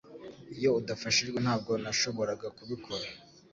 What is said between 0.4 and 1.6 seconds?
Iyo udafashijwe